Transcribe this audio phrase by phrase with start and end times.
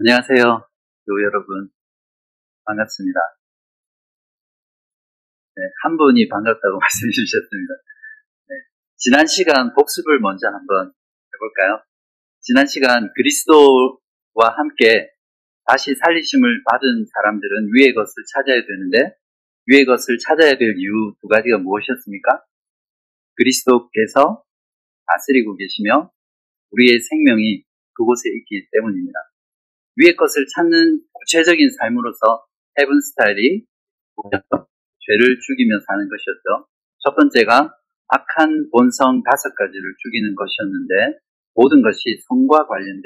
[0.00, 0.38] 안녕하세요.
[0.38, 1.70] 교우 여러분.
[2.66, 3.18] 반갑습니다.
[5.56, 7.74] 네, 한 분이 반갑다고 말씀해 주셨습니다.
[8.46, 8.54] 네,
[8.94, 10.94] 지난 시간 복습을 먼저 한번
[11.34, 11.82] 해볼까요?
[12.38, 15.10] 지난 시간 그리스도와 함께
[15.66, 19.18] 다시 살리심을 받은 사람들은 위의 것을 찾아야 되는데
[19.66, 22.44] 위의 것을 찾아야 될 이유 두 가지가 무엇이었습니까?
[23.34, 24.44] 그리스도께서
[25.10, 26.12] 다스리고 계시며
[26.70, 29.27] 우리의 생명이 그곳에 있기 때문입니다.
[29.98, 32.46] 위의 것을 찾는 구체적인 삶으로서
[32.78, 33.66] 헤븐 스타일이
[34.14, 36.70] 죄를 죽이며 사는 것이었죠.
[37.02, 37.74] 첫 번째가
[38.08, 41.18] 악한 본성 다섯 가지를 죽이는 것이었는데
[41.54, 43.02] 모든 것이 성과 관련된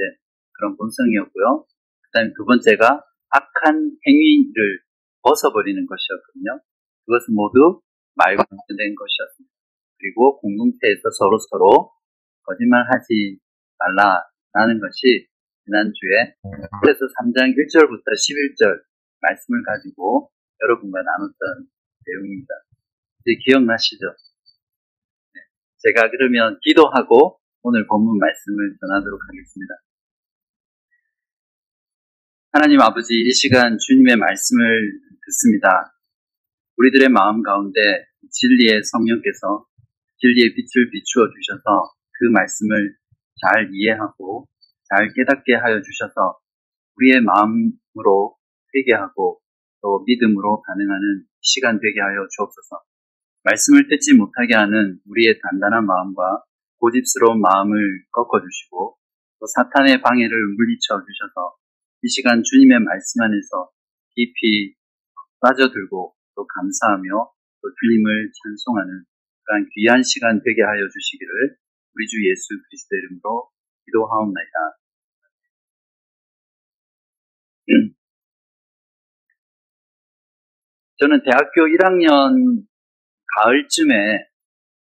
[0.52, 1.64] 그런 본성이었고요.
[1.64, 4.80] 그 다음에 두 번째가 악한 행위를
[5.22, 6.60] 벗어버리는 것이었거든요.
[7.06, 7.80] 그것은 모두
[8.14, 9.52] 말과 관련된 것이었습니다.
[9.96, 11.90] 그리고 공동체에서 서로 서로
[12.44, 13.38] 거짓말하지
[13.80, 15.31] 말라라는 것이
[15.64, 16.34] 지난주에
[16.82, 18.82] 그래서 3장 1절부터 11절
[19.20, 20.30] 말씀을 가지고
[20.62, 21.68] 여러분과 나눴던
[22.06, 22.54] 내용입니다.
[23.22, 24.06] 이제 기억나시죠?
[25.34, 25.40] 네.
[25.78, 29.74] 제가 그러면 기도하고 오늘 본문 말씀을 전하도록 하겠습니다.
[32.52, 35.96] 하나님 아버지, 이 시간 주님의 말씀을 듣습니다.
[36.76, 37.80] 우리들의 마음 가운데
[38.30, 39.66] 진리의 성령께서
[40.18, 42.96] 진리의 빛을 비추어 주셔서 그 말씀을
[43.40, 44.48] 잘 이해하고
[44.92, 46.36] 잘 깨닫게 하여 주셔서
[47.00, 48.36] 우리의 마음으로
[48.76, 49.40] 회개하고
[49.80, 52.76] 또 믿음으로 반응하는 시간 되게 하여 주옵소서.
[53.44, 56.44] 말씀을 듣지 못하게 하는 우리의 단단한 마음과
[56.76, 58.98] 고집스러운 마음을 꺾어주시고
[59.40, 61.56] 또 사탄의 방해를 물리쳐 주셔서
[62.04, 63.72] 이 시간 주님의 말씀 안에서
[64.14, 64.76] 깊이
[65.40, 69.04] 빠져들고 또 감사하며 또 주님을 찬송하는
[69.44, 71.56] 그러한 귀한 시간 되게 하여 주시기를
[71.96, 73.48] 우리 주 예수 그리스도 이름으로
[73.86, 74.81] 기도하옵나이다.
[80.98, 82.64] 저는 대학교 1학년
[83.36, 84.26] 가을쯤에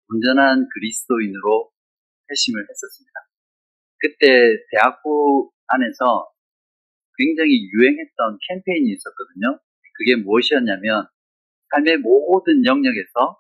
[0.08, 1.70] 온전한 그리스도인으로
[2.30, 3.20] 회심을 했었습니다.
[3.98, 6.32] 그때 대학부 안에서
[7.16, 9.60] 굉장히 유행했던 캠페인이 있었거든요.
[9.98, 11.06] 그게 무엇이었냐면
[11.70, 13.38] 삶의 모든 영역에서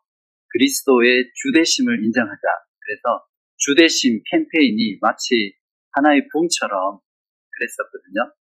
[0.50, 2.40] 그리스도의 주대심을 인정하자.
[2.80, 3.26] 그래서
[3.56, 5.54] 주대심 캠페인이 마치
[5.92, 7.00] 하나의 붕처럼
[7.50, 8.39] 그랬었거든요.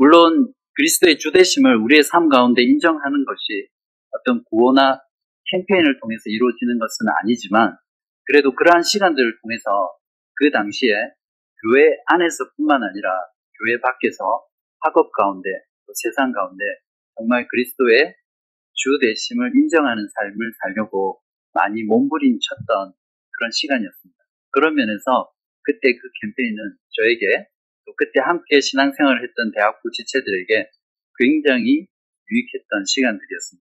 [0.00, 3.68] 물론 그리스도의 주대심을 우리의 삶 가운데 인정하는 것이
[4.16, 4.98] 어떤 구호나
[5.52, 7.76] 캠페인을 통해서 이루어지는 것은 아니지만
[8.24, 9.92] 그래도 그러한 시간들을 통해서
[10.36, 10.88] 그 당시에
[11.60, 13.10] 교회 안에서뿐만 아니라
[13.60, 14.24] 교회 밖에서
[14.80, 15.50] 학업 가운데
[15.84, 16.64] 또 세상 가운데
[17.18, 18.16] 정말 그리스도의
[18.72, 20.34] 주 대심을 인정하는 삶을
[20.64, 21.20] 살려고
[21.52, 22.92] 많이 몸부림쳤던
[23.36, 24.18] 그런 시간이었습니다.
[24.52, 25.28] 그런 면에서
[25.60, 26.56] 그때 그 캠페인은
[26.96, 27.52] 저에게
[27.86, 30.70] 또 그때 함께 신앙생활을 했던 대학부 지체들에게
[31.18, 31.86] 굉장히
[32.30, 33.64] 유익했던 시간들이었습니다.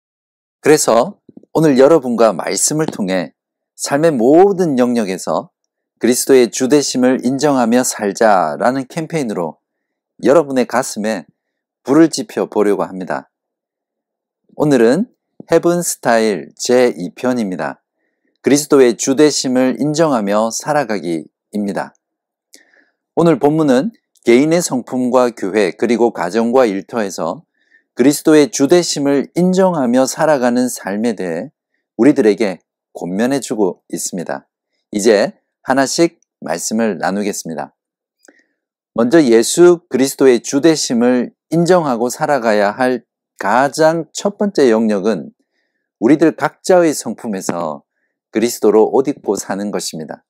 [0.62, 1.20] 그래서
[1.54, 3.34] 오늘 여러분과 말씀을 통해
[3.76, 5.52] 삶의 모든 영역에서
[6.00, 9.60] 그리스도의 주대심을 인정하며 살자라는 캠페인으로
[10.24, 11.26] 여러분의 가슴에
[11.84, 13.30] 불을 지펴 보려고 합니다.
[14.56, 15.08] 오늘은
[15.52, 17.80] 헤븐 스타일 제2편입니다.
[18.42, 21.94] 그리스도의 주대심을 인정하며 살아가기입니다.
[23.20, 23.94] 오늘 본문은
[24.26, 27.44] 개인의 성품과 교회 그리고 가정과 일터에서
[27.96, 31.50] 그리스도의 주대심을 인정하며 살아가는 삶에 대해
[31.96, 32.60] 우리들에게
[32.94, 34.48] 권면해 주고 있습니다.
[34.92, 35.34] 이제
[35.64, 37.76] 하나씩 말씀을 나누겠습니다.
[38.94, 43.04] 먼저 예수 그리스도의 주대심을 인정하고 살아가야 할
[43.40, 45.32] 가장 첫 번째 영역은
[46.00, 47.82] 우리들 각자의 성품에서
[48.30, 50.24] 그리스도로 옷 입고 사는 것입니다.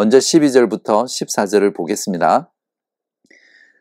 [0.00, 2.52] 먼저 12절부터 14절을 보겠습니다.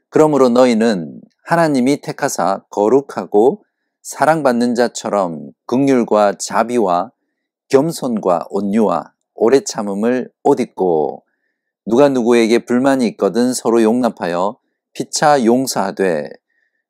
[0.10, 3.64] 그러므로 너희는 하나님이 택하사 거룩하고
[4.02, 7.12] 사랑받는 자처럼 극률과 자비와
[7.70, 11.24] 겸손과 온유와 오래 참음을 옷 입고
[11.86, 14.58] 누가 누구에게 불만이 있거든 서로 용납하여
[14.94, 16.30] 피차 용서하되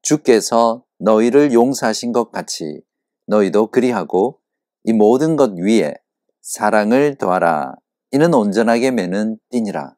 [0.04, 2.81] 주께서 너희를 용서하신 것 같이
[3.25, 4.40] 너희도 그리하고
[4.86, 5.96] 이 모든 것 위에
[6.40, 7.75] 사랑을 더하라.
[8.12, 9.95] 이는 온전하게 매는 띠니라.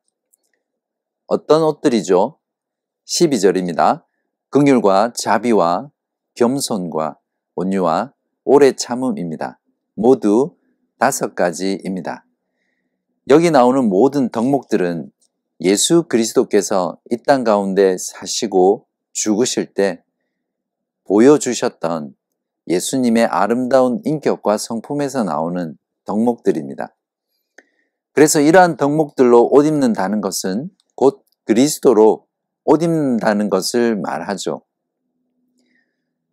[1.28, 2.40] 어떤 옷들이죠?
[3.06, 4.04] 12절입니다.
[4.50, 5.92] 긍휼과 자비와
[6.34, 7.20] 겸손과
[7.56, 8.14] 온유와
[8.46, 9.60] 오래 참음입니다.
[9.94, 10.56] 모두
[10.98, 12.26] 다섯 가지입니다.
[13.30, 15.12] 여기 나오는 모든 덕목들은
[15.62, 20.04] 예수 그리스도께서 이 땅 가운데 사시고 죽으실 때
[21.04, 22.16] 보여주셨던
[22.68, 26.96] 예수님의 아름다운 인격과 성품에서 나오는 덕목들입니다.
[28.20, 32.28] 그래서 이러한 덕목들로 옷 입는다는 것은 곧 그리스도로
[32.66, 34.62] 옷 입는다는 것을 말하죠.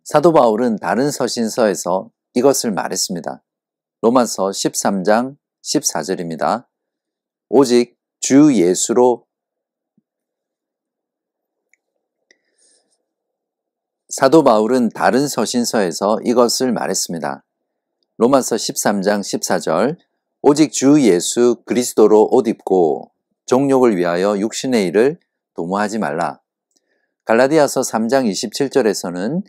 [0.03, 3.41] 사도 바울은 다른 서신서에서 이것을 말했습니다.
[4.01, 6.65] 로마서 13장 14절입니다.
[7.47, 9.25] 오직 주 예수로
[14.09, 17.45] 사도 바울은 다른 서신서에서 이것을 말했습니다.
[18.17, 19.95] 로마서 13장 14절
[20.41, 23.11] 오직 주 예수 그리스도로 옷 입고
[23.47, 25.19] 종욕을 위하여 육신의 일을
[25.55, 26.39] 도모하지 말라.
[27.25, 29.43] 갈라디아서 3장 27절에서는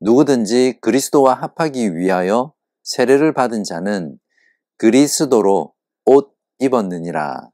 [0.00, 2.52] 누구든지 그리스도와 합하기 위하여
[2.84, 4.18] 세례를 받은 자는
[4.76, 5.74] 그리스도로
[6.04, 7.50] 옷 입었느니라.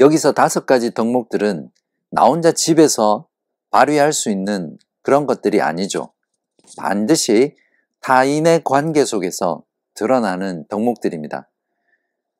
[0.00, 1.70] 여기서 다섯 가지 덕목들은
[2.10, 3.28] 나 혼자 집에서
[3.70, 6.12] 발휘할 수 있는 그런 것들이 아니죠.
[6.76, 7.54] 반드시
[8.00, 9.62] 타인의 관계 속에서
[9.94, 11.48] 드러나는 덕목들입니다.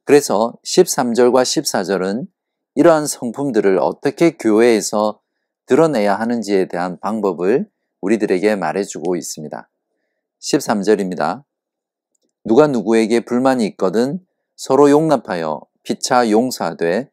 [0.05, 2.27] 그래서 13절과 14절은
[2.75, 5.21] 이러한 성품들을 어떻게 교회에서
[5.67, 7.69] 드러내야 하는지에 대한 방법을
[8.01, 9.69] 우리들에게 말해주고 있습니다.
[10.41, 11.45] 13절입니다.
[12.45, 14.19] 누가 누구에게 불만이 있거든
[14.57, 17.11] 서로 용납하여 피차 용서하되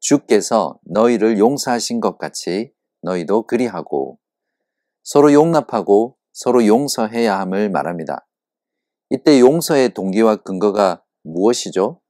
[0.00, 2.72] 주께서 너희를 용서하신 것 같이
[3.02, 4.18] 너희도 그리하고
[5.02, 8.26] 서로 용납하고 서로 용서해야 함을 말합니다.
[9.14, 12.00] 이때 용서의 동기와 근거가 무엇이죠?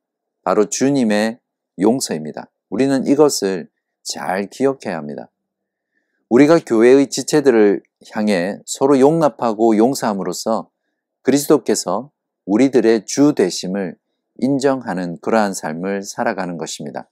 [0.45, 1.41] 바로 주님의
[1.81, 2.49] 용서입니다.
[2.71, 3.69] 우리는 이것을
[4.05, 5.29] 잘 기억해야 합니다.
[6.29, 7.83] 우리가 교회의 지체들을
[8.13, 10.71] 향해 서로 용납하고 용서함으로써
[11.23, 12.13] 그리스도께서
[12.47, 13.97] 우리들의 주 되심을
[14.39, 17.11] 인정하는 그러한 삶을 살아가는 것입니다.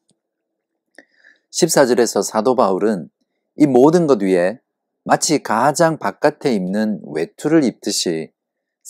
[1.50, 3.10] 14절에서 사도 바울은
[3.56, 4.60] 이 모든 것 위에
[5.02, 8.30] 마치 가장 바깥에 입는 외투를 입듯이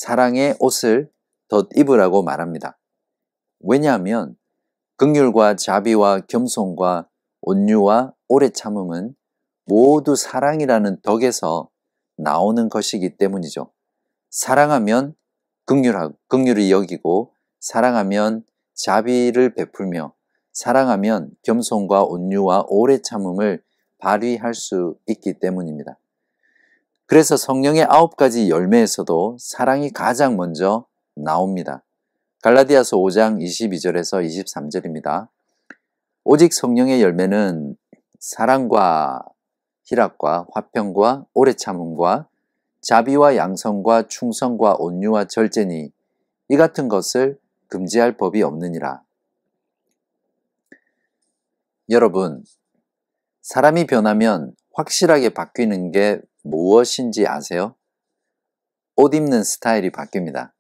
[0.00, 1.10] 사랑의 옷을
[1.48, 2.78] 덧 입으라고 말합니다.
[3.60, 4.34] 왜냐하면
[4.96, 7.06] 극률과 자비와 겸손과
[7.42, 9.14] 온유와 오래 참음은
[9.66, 11.68] 모두 사랑이라는 덕에서
[12.16, 13.70] 나오는 것이기 때문이죠.
[14.30, 15.14] 사랑하면
[15.66, 20.14] 극률을 여기고 사랑하면 자비를 베풀며
[20.54, 23.62] 사랑하면 겸손과 온유와 오래 참음을
[23.98, 25.98] 발휘할 수 있기 때문입니다.
[27.10, 30.86] 그래서 성령의 아홉 가지 열매에서도 사랑이 가장 먼저
[31.16, 31.82] 나옵니다.
[32.40, 35.26] 갈라디아서 5장 22절에서 23절입니다.
[36.22, 37.76] 오직 성령의 열매는
[38.20, 39.24] 사랑과
[39.86, 42.28] 희락과 화평과 오래 참음과
[42.80, 45.90] 자비와 양성과 충성과 온유와 절제니
[46.48, 49.02] 이 같은 것을 금지할 법이 없느니라.
[51.88, 52.44] 여러분,
[53.42, 57.76] 사람이 변하면 확실하게 바뀌는 게 무엇인지 아세요?
[58.96, 60.52] 옷 입는 스타일이 바뀝니다.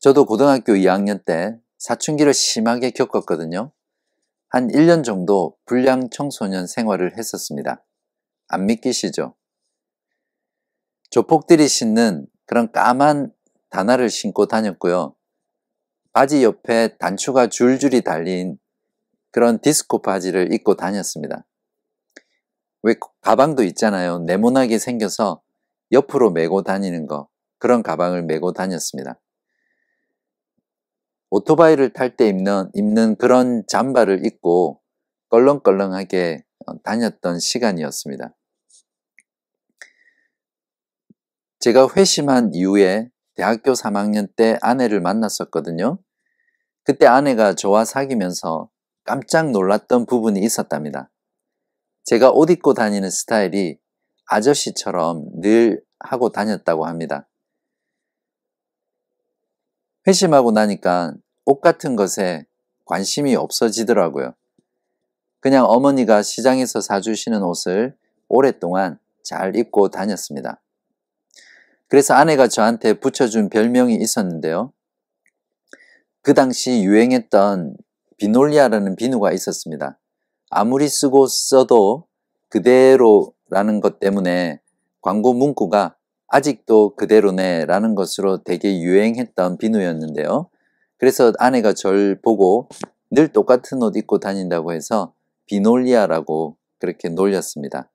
[0.00, 3.72] 저도 고등학교 2학년 때 사춘기를 심하게 겪었거든요.
[4.48, 7.84] 한 1년 정도 불량 청소년 생활을 했었습니다.
[8.48, 9.34] 안 믿기시죠?
[11.10, 13.32] 조폭들이 신는 그런 까만
[13.70, 15.16] 단화를 신고 다녔고요.
[16.12, 18.58] 바지 옆에 단추가 줄줄이 달린
[19.32, 21.44] 그런 디스코 바지를 입고 다녔습니다.
[22.84, 24.18] 왜 가방도 있잖아요.
[24.18, 25.40] 네모나게 생겨서
[25.90, 27.28] 옆으로 메고 다니는 거.
[27.58, 29.18] 그런 가방을 메고 다녔습니다.
[31.30, 34.82] 오토바이를 탈 때 입는, 입는 그런 잠바를 입고
[35.30, 38.36] 껄렁껄렁하게 어, 다녔던 시간이었습니다.
[41.60, 45.98] 제가 회심한 이후에 대학교 3학년 때 아내를 만났었거든요.
[46.82, 48.68] 그때 아내가 저와 사귀면서
[49.04, 51.10] 깜짝 놀랐던 부분이 있었답니다.
[52.04, 53.78] 제가 옷 입고 다니는 스타일이
[54.26, 57.26] 아저씨처럼 늘 하고 다녔다고 합니다.
[60.06, 61.14] 회심하고 나니까
[61.46, 62.46] 옷 같은 것에
[62.84, 64.34] 관심이 없어지더라고요.
[65.40, 67.96] 그냥 어머니가 시장에서 사주시는 옷을
[68.28, 70.60] 오랫동안 잘 입고 다녔습니다.
[71.88, 74.72] 그래서 아내가 저한테 붙여준 별명이 있었는데요.
[76.20, 77.76] 그 당시 유행했던
[78.18, 79.98] 비놀리아라는 비누가 있었습니다.
[80.56, 82.06] 아무리 쓰고 써도
[82.48, 84.60] 그대로라는 것 때문에
[85.00, 85.96] 광고 문구가
[86.28, 90.48] 아직도 그대로네 라는 것으로 되게 유행했던 비누였는데요.
[90.96, 92.68] 그래서 아내가 절 보고
[93.10, 95.12] 늘 똑같은 옷 입고 다닌다고 해서
[95.46, 97.90] 비놀리아라고 그렇게 놀렸습니다.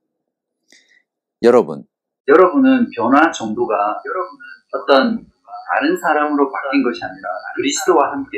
[1.44, 1.86] 여러분.
[2.28, 3.74] 여러분은 변화 정도가
[4.06, 4.40] 여러분은
[4.74, 5.26] 어떤
[5.72, 8.38] 다른 사람으로 바뀐 것이 아니라 그리스도와 함께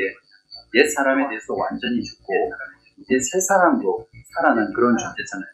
[0.74, 2.32] 옛 사람에 대해서 완전히 죽고
[3.02, 5.50] 이제 새 사람으로 살아난 그런 존재잖아요.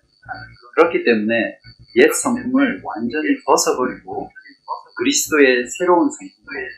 [0.76, 1.59] 그렇기 때문에
[1.97, 4.31] 옛 성품을 완전히 벗어버리고
[4.97, 6.69] 그리스도의 새로운 성품을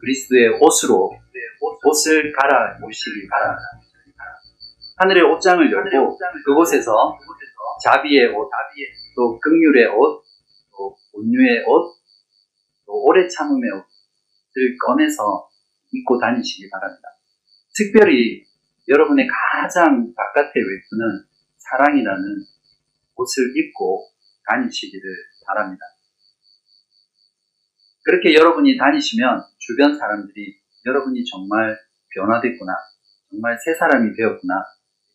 [0.00, 1.16] 그리스도의 옷으로
[1.84, 3.80] 옷을 갈아 입으시기 바랍니다.
[4.98, 7.16] 하늘의 옷장을 열고 그곳에서
[7.84, 8.50] 자비의 옷,
[9.16, 10.22] 또 극률의 옷,
[10.72, 11.96] 또 온유의 옷,
[12.84, 15.48] 또 오래 참음의 옷을 꺼내서
[15.92, 17.08] 입고 다니시기 바랍니다.
[17.74, 18.44] 특별히
[18.88, 21.24] 여러분의 가장 바깥의 외투는
[21.58, 22.24] 사랑이라는
[23.16, 24.08] 옷을 입고
[24.48, 25.02] 다니시기를
[25.46, 25.84] 바랍니다.
[28.02, 31.76] 그렇게 여러분이 다니시면 주변 사람들이 여러분이 정말
[32.14, 32.72] 변화됐구나,
[33.30, 34.64] 정말 새 사람이 되었구나,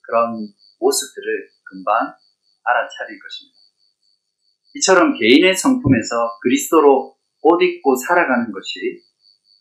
[0.02, 0.48] 그런
[0.80, 2.14] 모습들을 금방
[2.64, 3.58] 알아차릴 것입니다.
[4.76, 9.02] 이처럼 개인의 성품에서 그리스도로 옷 입고 살아가는 것이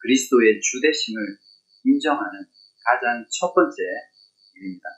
[0.00, 1.38] 그리스도의 주대심을
[1.84, 2.46] 인정하는
[2.84, 3.76] 가장 첫 번째
[4.56, 4.88] 일입니다.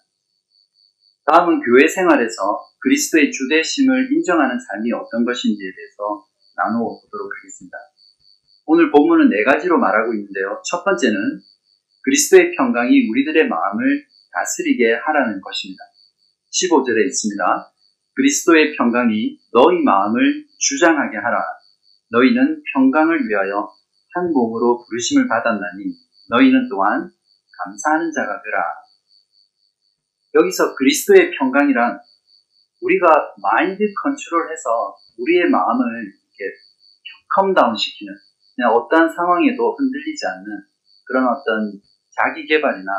[1.27, 6.27] 다음은 교회 생활에서 그리스도의 주대심을 인정하는 삶이 어떤 것인지에 대해서
[6.57, 7.77] 나누어 보도록 하겠습니다.
[8.67, 10.61] 오늘 본문은 네 가지로 말하고 있는데요.
[10.69, 11.41] 첫 번째는
[12.03, 15.85] 그리스도의 평강이 우리들의 마음을 다스리게 하라는 것입니다.
[16.53, 17.73] 15절에 있습니다.
[18.15, 21.43] 그리스도의 평강이 너희 마음을 주장하게 하라.
[22.11, 23.69] 너희는 평강을 위하여
[24.15, 25.85] 한 몸으로 부르심을 받았나니
[26.31, 27.11] 너희는 또한
[27.59, 28.63] 감사하는 자가 되라.
[30.35, 32.01] 여기서 그리스도의 평강이란
[32.81, 36.53] 우리가 마인드 컨트롤해서 우리의 마음을 이렇게
[37.35, 38.13] calm down 시키는
[38.55, 40.47] 그냥 어떠한 상황에도 흔들리지 않는
[41.07, 41.81] 그런 어떤
[42.11, 42.91] 자기 개발이나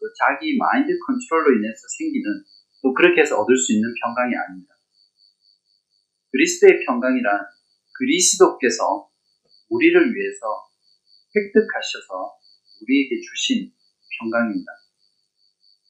[0.00, 2.44] 또 자기 마인드 컨트롤로 인해서 생기는
[2.82, 4.74] 또 그렇게 해서 얻을 수 있는 평강이 아닙니다.
[6.32, 7.46] 그리스도의 평강이란
[7.94, 9.08] 그리스도께서
[9.68, 10.46] 우리를 위해서
[11.36, 12.36] 획득하셔서
[12.82, 13.72] 우리에게 주신
[14.18, 14.72] 평강입니다.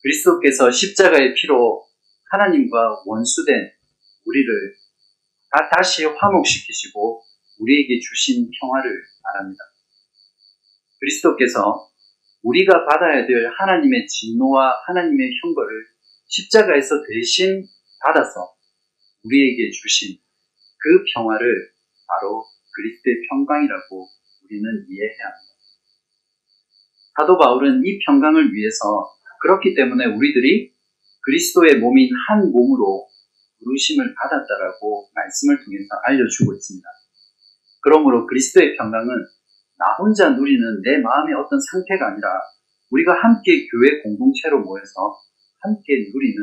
[0.02, 1.86] 그리스도께서 십자가의 피로
[2.30, 3.70] 하나님과 원수된
[4.26, 4.74] 우리를
[5.50, 7.22] 다 다시 화목시키시고
[7.60, 8.90] 우리에게 주신 평화를
[9.22, 9.62] 말합니다.
[10.98, 11.90] 그리스도께서
[12.42, 15.86] 우리가 받아야 될 하나님의 진노와 하나님의 형벌을
[16.26, 17.66] 십자가에서 대신
[18.00, 18.54] 받아서
[19.24, 20.18] 우리에게 주신
[20.78, 21.70] 그 평화를
[22.08, 24.08] 바로 그리스도의 평강이라고
[24.44, 25.51] 우리는 이해해야 합니다.
[27.16, 30.72] 사도 바울은 이 평강을 위해서 그렇기 때문에 우리들이
[31.22, 33.06] 그리스도의 몸인 한 몸으로
[33.62, 36.88] 부르심을 받았다라고 말씀을 통해서 알려주고 있습니다.
[37.82, 39.08] 그러므로 그리스도의 평강은
[39.78, 42.28] 나 혼자 누리는 내 마음의 어떤 상태가 아니라
[42.90, 45.18] 우리가 함께 교회 공동체로 모여서
[45.60, 46.36] 함께 누리는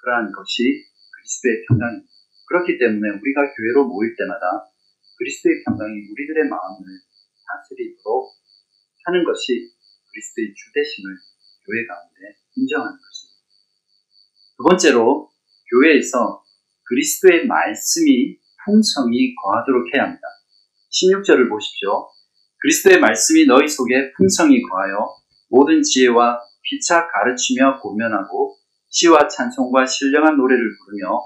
[0.00, 2.08] 그러한 것이 그리스도의 평강입니다.
[2.48, 4.68] 그렇기 때문에 우리가 교회로 모일 때마다
[5.18, 6.84] 그리스도의 평강이 우리들의 마음을
[7.46, 8.32] 다스리도록
[9.04, 9.71] 하는 것이
[10.12, 11.16] 그리스도의 주대심을
[11.64, 13.40] 교회 가운데 인정하는 것입니다.
[14.56, 15.30] 두 번째로
[15.72, 16.44] 교회에서
[16.84, 20.22] 그리스도의 말씀이 풍성히 거하도록 해야 합니다.
[20.92, 22.08] 16절을 보십시오.
[22.58, 25.08] 그리스도의 말씀이 너희 속에 풍성히 거하여
[25.48, 28.56] 모든 지혜와 피차 가르치며 고면하고
[28.88, 31.20] 시와 찬송과 신령한 노래를 부르며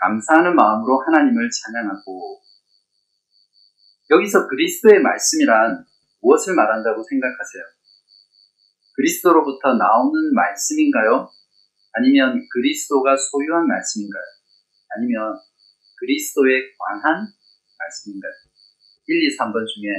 [0.00, 2.42] 감사하는 마음으로 하나님을 찬양하고
[4.10, 5.84] 여기서 그리스도의 말씀이란
[6.20, 7.62] 무엇을 말한다고 생각하세요?
[8.94, 11.30] 그리스도로부터 나오는 말씀인가요?
[11.94, 14.22] 아니면 그리스도가 소유한 말씀인가요?
[14.96, 15.38] 아니면
[15.98, 17.26] 그리스도에 관한
[17.78, 18.32] 말씀인가요?
[19.06, 19.92] 1, 2, 3번 중에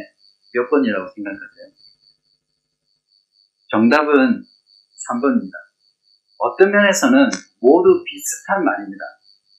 [0.54, 1.66] 몇 번이라고 생각하세요?
[3.72, 5.54] 정답은 3번입니다.
[6.38, 9.04] 어떤 면에서는 모두 비슷한 말입니다.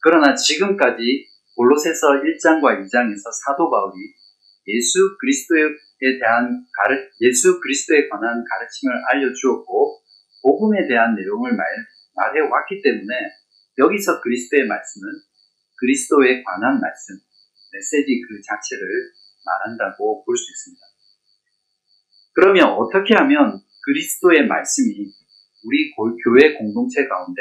[0.00, 1.26] 그러나 지금까지
[1.56, 4.14] 골로새서 1장과 2장에서 사도 바울이
[4.66, 5.62] 예수 그리스도에
[6.18, 10.00] 대한 가르, 예수 그리스도에 관한 가르침을 알려주었고
[10.42, 11.66] 복음에 대한 내용을 말,
[12.14, 13.14] 말해 왔기 때문에
[13.78, 15.08] 여기서 그리스도의 말씀은
[15.76, 17.16] 그리스도에 관한 말씀,
[17.72, 18.84] 메시지 그 자체를
[19.44, 20.84] 말한다고 볼 수 있습니다.
[22.34, 25.06] 그러면 어떻게 하면 그리스도의 말씀이
[25.64, 27.40] 우리 교회 공동체 가운데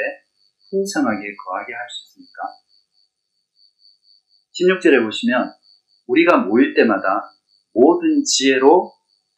[0.70, 2.40] 풍성하게 거하게 할 수 있습니까?
[4.54, 5.52] 16절에 보시면
[6.06, 7.30] 우리가 모일 때마다
[7.74, 8.92] 모든 지혜로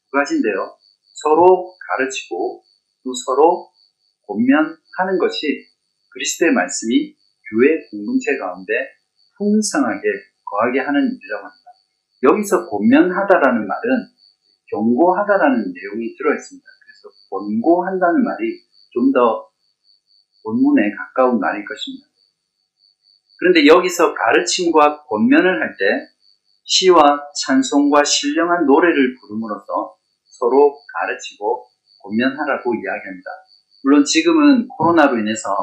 [0.05, 0.77] 두 가지인데요.
[1.15, 2.63] 서로 가르치고
[3.05, 3.71] 또 서로
[4.27, 5.67] 권면하는 것이
[6.13, 7.17] 그리스도의 말씀이
[7.51, 8.73] 교회 공동체 가운데
[9.39, 10.03] 풍성하게
[10.45, 11.71] 거하게 하는 일이라고 합니다.
[12.23, 14.09] 여기서 권면하다라는 말은
[14.71, 16.67] 경고하다라는 내용이 들어있습니다.
[16.67, 18.61] 그래서 권고한다는 말이
[18.93, 19.47] 좀 더
[20.43, 22.07] 본문에 가까운 말일 것입니다.
[23.39, 26.09] 그런데 여기서 가르침과 권면을 할 때
[26.67, 27.01] 시와
[27.47, 29.97] 찬송과 신령한 노래를 부름으로써
[30.27, 31.71] 서로 가르치고
[32.03, 33.31] 권면하라고 이야기합니다.
[33.83, 35.55] 물론 지금은 코로나로 인해서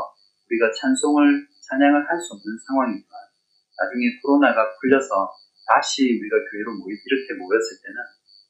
[0.47, 3.11] 우리가 찬송을 찬양을 할 수 없는 상황이지만
[3.79, 5.31] 나중에 코로나가 풀려서
[5.67, 7.97] 다시 우리가 교회로 모이 이렇게 모였을 때는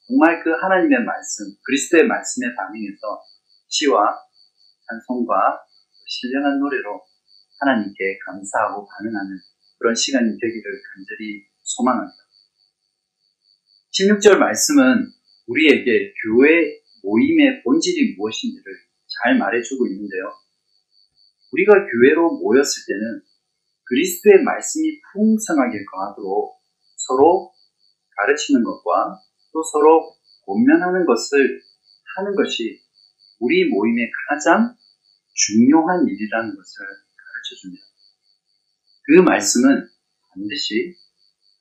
[0.06, 3.22] 정말 그 하나님의 말씀, 그리스도의 말씀에 반응해서
[3.68, 4.14] 시와
[4.86, 5.64] 찬송과
[6.06, 7.00] 신령한 노래로
[7.60, 9.38] 하나님께 감사하고 반응하는
[9.78, 12.23] 그런 시간이 되기를 간절히 소망합니다.
[13.94, 15.12] 16절 말씀은
[15.46, 18.64] 우리에게 교회 모임의 본질이 무엇인지를
[19.06, 20.32] 잘 말해주고 있는데요.
[21.52, 23.22] 우리가 교회로 모였을 때는
[23.84, 26.58] 그리스도의 말씀이 풍성하게 거하도록
[26.96, 27.52] 서로
[28.16, 29.20] 가르치는 것과
[29.52, 31.62] 또 서로 권면하는 것을
[32.16, 32.80] 하는 것이
[33.38, 34.74] 우리 모임의 가장
[35.34, 37.82] 중요한 일이라는 것을 가르쳐 줍니다.
[39.04, 39.88] 그 말씀은
[40.32, 40.96] 반드시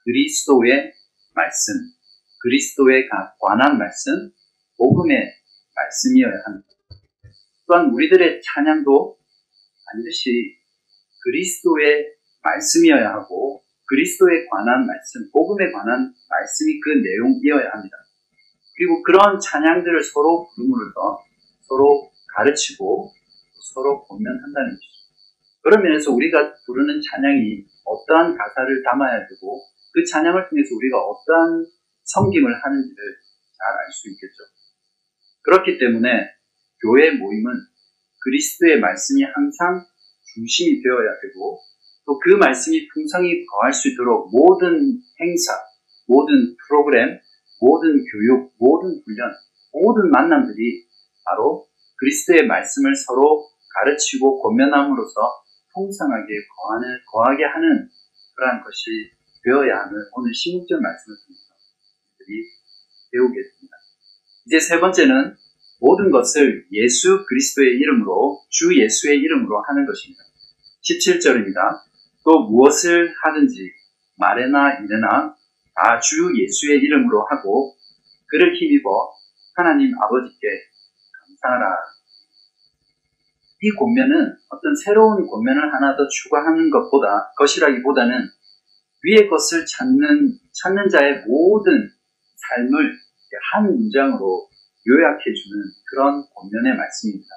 [0.04, 0.94] 그리스도의
[1.36, 1.93] 말씀,
[2.44, 3.08] 그리스도에
[3.40, 4.30] 관한 말씀,
[4.78, 5.18] 복음의
[5.76, 6.68] 말씀이어야 합니다.
[7.66, 9.18] 또한 우리들의 찬양도
[9.88, 10.58] 반드시
[11.24, 17.98] 그리스도의 말씀이어야 하고 그리스도에 관한 말씀, 복음에 관한 말씀이 그 내용이어야 합니다.
[18.76, 21.20] 그리고 그런 찬양들을 서로 부름으로써
[21.62, 23.12] 서로 가르치고
[23.74, 24.94] 서로 권면한다는 것이죠.
[25.62, 29.62] 그런 면에서 우리가 부르는 찬양이 어떠한 가사를 담아야 되고
[29.94, 31.66] 그 찬양을 통해서 우리가 어떠한
[32.04, 32.98] 섬김을 하는지를
[33.58, 34.44] 잘 알 수 있겠죠.
[35.44, 36.10] 그렇기 때문에
[36.82, 37.54] 교회 모임은
[38.24, 39.86] 그리스도의 말씀이 항상
[40.34, 41.60] 중심이 되어야 되고
[42.06, 45.54] 또 그 말씀이 풍성히 거할 수 있도록 모든 행사,
[46.08, 47.20] 모든 프로그램,
[47.62, 49.32] 모든 교육, 모든 훈련,
[49.72, 50.86] 모든 만남들이
[51.26, 51.68] 바로
[51.98, 55.44] 그리스도의 말씀을 서로 가르치고 권면함으로써
[55.74, 57.90] 풍성하게 거하는, 거하게 하는
[58.36, 59.12] 그러한 것이
[59.44, 61.53] 되어야 하는 오늘 16절 말씀을 통해서
[62.24, 62.48] 우리들이
[63.12, 63.78] 배우게 됩니다.
[64.46, 65.36] 이제 세 번째는
[65.80, 70.24] 모든 것을 예수 그리스도의 이름으로 주 예수의 이름으로 하는 것입니다.
[70.82, 71.82] 17절입니다.
[72.24, 73.72] 또 무엇을 하든지
[74.18, 75.36] 말에나 일에나
[75.76, 77.76] 다 주 예수의 이름으로 하고
[78.28, 79.12] 그를 힘입어
[79.56, 80.48] 하나님 아버지께
[81.28, 81.78] 감사하라.
[83.62, 88.30] 이 권면은 어떤 새로운 권면을 하나 더 추가하는 것보다 것이라기보다는
[89.04, 91.90] 위의 것을 찾는 찾는 자의 모든
[92.50, 92.98] 삶을
[93.52, 94.50] 한 문장으로
[94.88, 97.30] 요약해주는 그런 권면의 말씀입니다.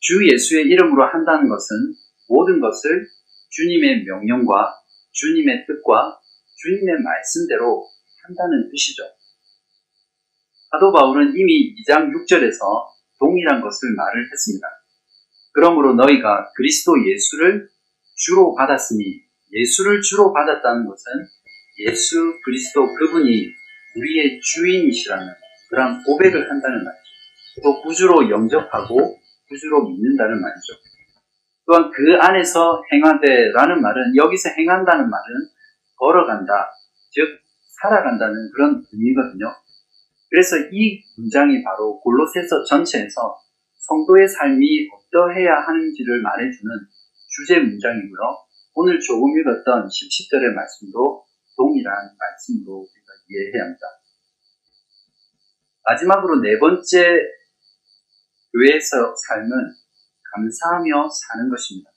[0.00, 1.94] 주 예수의 이름으로 한다는 것은
[2.28, 3.08] 모든 것을
[3.50, 4.74] 주님의 명령과
[5.12, 6.18] 주님의 뜻과
[6.56, 7.86] 주님의 말씀대로
[8.26, 9.04] 한다는 뜻이죠.
[10.70, 12.58] 사도 바울은 이미 2장 6절에서
[13.20, 14.66] 동일한 것을 말을 했습니다.
[15.52, 17.68] 그러므로 너희가 그리스도 예수를
[18.16, 21.04] 주로 받았으니 예수를 주로 받았다는 것은
[21.86, 23.54] 예수 그리스도 그분이
[23.96, 25.26] 우리의 주인이시라는
[25.70, 27.62] 그런 고백을 한다는 말이죠.
[27.62, 29.16] 또 구주로 영접하고
[29.48, 30.74] 구주로 믿는다는 말이죠.
[31.66, 35.48] 또한 그 안에서 행하되라는 말은 여기서 행한다는 말은
[35.96, 36.72] 걸어간다,
[37.10, 37.40] 즉
[37.80, 39.46] 살아간다는 그런 의미거든요.
[40.30, 43.38] 그래서 이 문장이 바로 골로새서 전체에서
[43.78, 46.70] 성도의 삶이 어떠해야 하는지를 말해주는
[47.28, 48.20] 주제 문장이고요.
[48.74, 51.24] 오늘 조금 읽었던 17절의 말씀도
[51.56, 52.86] 동일한 말씀으로
[53.28, 53.86] 이해해야 합니다.
[55.84, 57.20] 마지막으로 네 번째
[58.52, 59.50] 교회에서 삶은
[60.34, 61.90] 감사하며 사는 것입니다.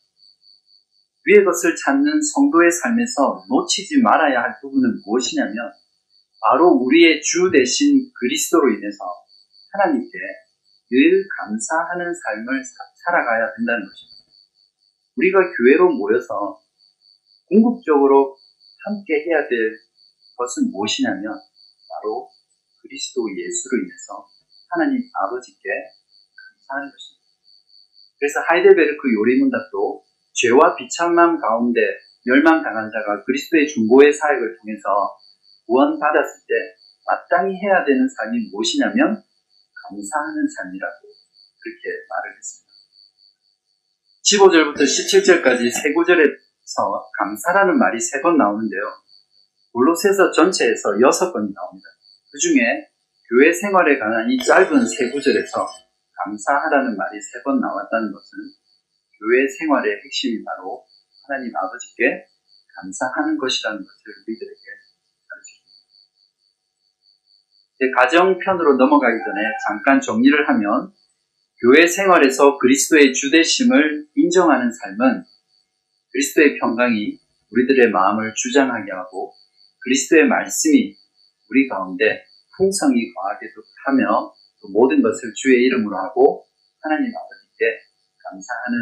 [1.25, 5.71] 위의 것을 찾는 성도의 삶에서 놓치지 말아야 할 부분은 무엇이냐면
[6.41, 9.03] 바로 우리의 주 대신 그리스도로 인해서
[9.73, 10.17] 하나님께
[10.89, 12.63] 늘 감사하는 삶을
[13.03, 14.17] 살아가야 된다는 것입니다.
[15.17, 16.61] 우리가 교회로 모여서
[17.49, 18.37] 궁극적으로
[18.85, 19.86] 함께 해야 될
[20.37, 22.29] 것은 무엇이냐면 바로
[22.81, 24.23] 그리스도 예수로 인해서
[24.69, 27.25] 하나님 아버지께 감사하는 것입니다.
[28.19, 31.81] 그래서 하이델베르크 요리문답도 죄와 비참함 가운데
[32.25, 35.17] 멸망당한 자가 그리스도의 중보의 사역을 통해서
[35.65, 36.53] 구원받았을 때
[37.05, 39.23] 마땅히 해야 되는 삶이 무엇이냐면
[39.89, 40.99] 감사하는 삶이라고
[41.63, 42.67] 그렇게 말을 했습니다.
[44.27, 48.81] 15절부터 17절까지 세 구절에서 감사라는 말이 세 번 나오는데요.
[49.77, 51.87] 골로새서 전체에서 여섯 번이 나옵니다.
[52.31, 52.89] 그 중에
[53.29, 55.67] 교회 생활에 관한 이 짧은 세 구절에서
[56.25, 58.39] 감사하라는 말이 세 번 나왔다는 것은
[59.21, 60.83] 교회 생활의 핵심이 바로
[61.27, 62.25] 하나님 아버지께
[62.81, 64.65] 감사하는 것이라는 것을 우리들에게
[67.95, 70.91] 가정편으로 넘어가기 전에 잠깐 정리를 하면
[71.61, 75.23] 교회 생활에서 그리스도의 주대심을 인정하는 삶은
[76.11, 77.19] 그리스도의 평강이
[77.51, 79.37] 우리들의 마음을 주장하게 하고
[79.87, 80.95] 그리스도의 말씀이
[81.49, 82.25] 우리 가운데
[82.57, 83.47] 풍성히 거하게
[83.85, 84.33] 하며
[84.73, 86.45] 모든 것을 주의 이름으로 하고
[86.81, 87.79] 하나님 아버지께
[88.19, 88.77] 감사하는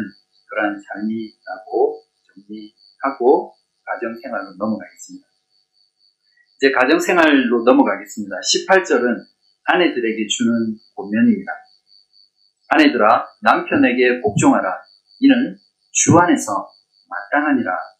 [0.50, 2.02] 그러한 삶이라고
[2.34, 5.26] 정리하고 가정생활로 넘어가겠습니다.
[6.56, 8.34] 이제 가정생활로 넘어가겠습니다.
[8.34, 9.22] 18절은
[9.64, 11.52] 아내들에게 주는 본면입니다.
[12.68, 14.82] 아내들아 남편에게 복종하라.
[15.20, 15.56] 이는
[15.92, 16.68] 주 안에서
[17.08, 17.95] 마땅하니라.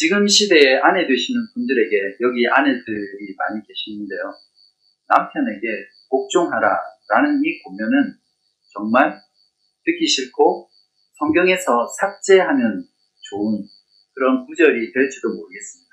[0.00, 4.32] 지금 시대에 아내 되시는 분들에게 여기 아내들이 많이 계시는데요.
[5.06, 5.66] 남편에게
[6.08, 6.78] 복종하라
[7.10, 8.16] 라는 이 고면은
[8.72, 9.20] 정말
[9.84, 10.70] 듣기 싫고
[11.18, 12.88] 성경에서 삭제하면
[13.28, 13.60] 좋은
[14.14, 15.90] 그런 구절이 될지도 모르겠습니다.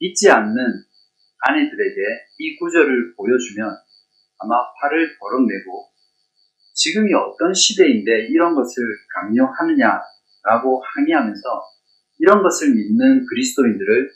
[0.00, 0.56] 믿지 않는
[1.48, 2.00] 아내들에게
[2.38, 3.76] 이 구절을 보여주면
[4.38, 5.90] 아마 화를 버럭내고
[6.72, 8.82] 지금이 어떤 시대인데 이런 것을
[9.20, 11.77] 강요하느냐라고 항의하면서
[12.18, 14.10] 이런 것을 믿는 그리스도인들을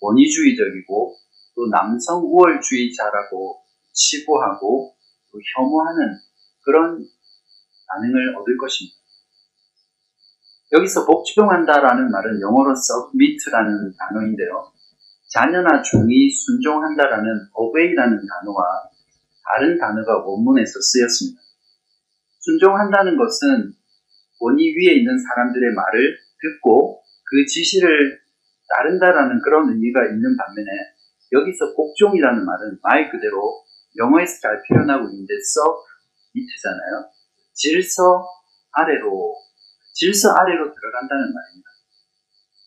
[0.00, 1.16] 원의주의적이고
[1.54, 4.94] 또 남성 우월주의자라고 치부하고
[5.32, 6.16] 또 혐오하는
[6.64, 7.04] 그런
[7.88, 8.96] 반응을 얻을 것입니다.
[10.72, 14.70] 여기서 복종한다라는 말은 영어로 submit라는 단어인데요.
[15.28, 18.64] 자녀나 종이 순종한다라는 obey라는 단어와
[19.44, 21.40] 다른 단어가 원문에서 쓰였습니다.
[22.40, 23.72] 순종한다는 것은
[24.40, 28.20] 원이 위에 있는 사람들의 말을 듣고 그 지시를
[28.76, 30.70] 따른다라는 그런 의미가 있는 반면에
[31.32, 33.64] 여기서 복종이라는 말은 말 그대로
[33.96, 37.10] 영어에서 잘 표현하고 있는데 submit잖아요.
[37.54, 38.26] 질서
[38.72, 39.34] 아래로
[39.94, 41.68] 질서 아래로 들어간다는 말입니다.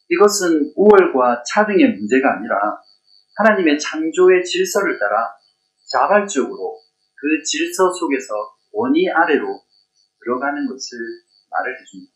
[0.10, 2.82] 이것은 우월과 차등의 문제가 아니라
[3.38, 5.34] 하나님의 창조의 질서를 따라
[5.90, 6.82] 자발적으로
[7.16, 8.34] 그 질서 속에서
[8.74, 9.62] 원이 아래로
[10.24, 11.00] 들어가는 것을
[11.50, 12.12] 말을 해줍니다.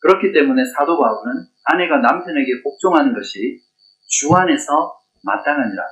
[0.00, 3.60] 그렇기 때문에 사도 바울은 아내가 남편에게 복종하는 것이
[4.08, 5.82] 주 안에서 마땅하니라.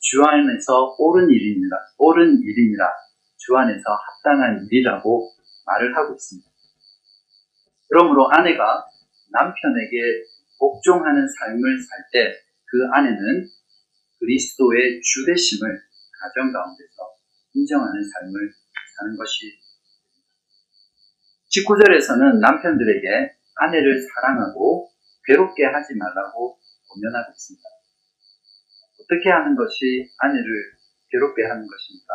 [0.00, 1.76] 주 안에서 옳은 일이니라.
[1.98, 2.92] 옳은 일이니라.
[3.36, 5.32] 주 안에서 합당한 일이라고
[5.66, 6.48] 말을 하고 있습니다.
[7.88, 8.86] 그러므로 아내가
[9.32, 10.24] 남편에게
[10.58, 12.44] 복종하는 삶을 살 때
[12.74, 13.48] 그 아내는
[14.18, 17.14] 그리스도의 주대심을 가정 가운데서
[17.54, 18.50] 인정하는 삶을
[18.96, 19.60] 사는 것이
[21.54, 24.90] 19절에서는 남편들에게 아내를 사랑하고
[25.26, 26.58] 괴롭게 하지 말라고
[26.88, 27.64] 권면하고 있습니다.
[29.00, 30.44] 어떻게 하는 것이 아내를
[31.10, 32.14] 괴롭게 하는 것입니까?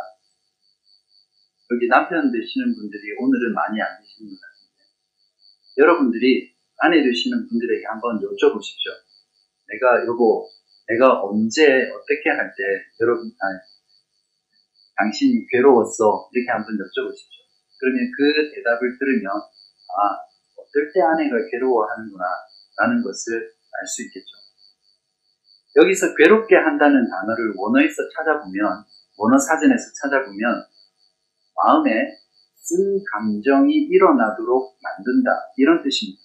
[1.71, 4.79] 여기 남편 되시는 분들이 오늘은 많이 안 계시는 것 같은데
[5.77, 8.89] 여러분들이 아내 되시는 분들에게 한번 여쭤보십시오.
[9.67, 10.49] 내가 여보,
[10.87, 12.63] 내가 언제 어떻게 할 때
[13.01, 13.45] 여러분 아,
[14.97, 17.39] 당신이 괴로웠어 이렇게 한번 여쭤보십시오.
[17.79, 20.17] 그러면 그 대답을 들으면 아
[20.57, 22.25] 어떨 때 아내가 괴로워하는구나
[22.79, 24.39] 라는 것을 알 수 있겠죠.
[25.75, 28.83] 여기서 괴롭게 한다는 단어를 원어에서 찾아보면
[29.17, 30.65] 원어 사전에서 찾아보면
[31.55, 32.17] 마음에
[32.55, 36.21] 쓴 감정이 일어나도록 만든다 이런 뜻입니다.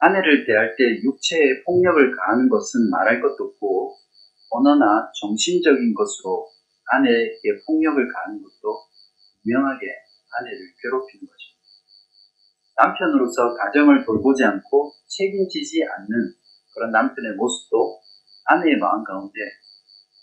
[0.00, 3.98] 아내를 대할 때 육체의 폭력을 가하는 것은 말할 것도 없고
[4.50, 6.48] 언어나 정신적인 것으로
[6.90, 8.86] 아내에게 폭력을 가하는 것도
[9.42, 9.86] 분명하게
[10.30, 11.57] 아내를 괴롭히는 것입니다.
[12.78, 16.32] 남편으로서 가정을 돌보지 않고 책임지지 않는
[16.74, 18.00] 그런 남편의 모습도
[18.46, 19.40] 아내의 마음 가운데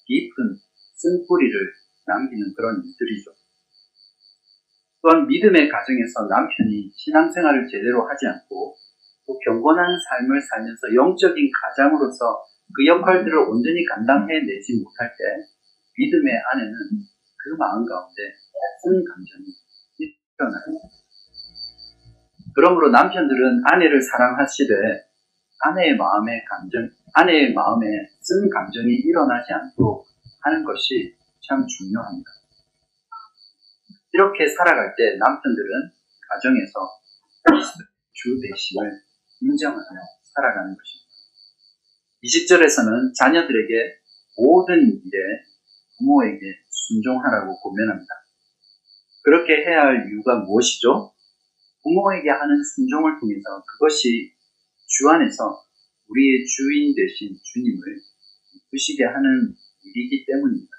[0.08, 0.56] 깊은
[0.96, 1.54] 쓴뿌리를
[2.08, 3.32] 남기는 그런 일들이죠.
[5.02, 8.76] 또한 믿음의 가정에서 남편이 신앙생활을 제대로 하지 않고
[9.28, 15.46] 또 경건한 삶을 살면서 영적인 가장으로서 그 역할들을 온전히 감당해내지 못할 때
[15.98, 16.74] 믿음의 아내는
[17.38, 18.34] 그 마음 가운데
[18.82, 19.46] 쓴 감정이
[20.00, 21.05] 일어나요.
[22.56, 24.74] 그러므로 남편들은 아내를 사랑하시되
[25.60, 27.86] 아내의 마음에 감정, 아내의 마음에
[28.22, 30.08] 쓴 감정이 일어나지 않도록
[30.42, 31.16] 하는 것이
[31.48, 32.32] 참 중요합니다.
[34.14, 35.92] 이렇게 살아갈 때 남편들은
[36.30, 36.72] 가정에서
[38.14, 39.02] 주 대심을
[39.42, 40.00] 인정하며
[40.34, 41.06] 살아가는 것입니다.
[42.24, 43.98] 20절에서는 자녀들에게
[44.38, 45.20] 모든 일에
[45.98, 46.40] 부모에게
[46.70, 48.14] 순종하라고 고면합니다.
[49.24, 51.15] 그렇게 해야 할 이유가 무엇이죠?
[51.86, 54.34] 부모에게 하는 순종을 통해서 그것이
[54.88, 55.62] 주 안에서
[56.10, 58.02] 우리의 주인 되신 주님을
[58.52, 60.74] 기쁘시게 하는 일이기 때문입니다.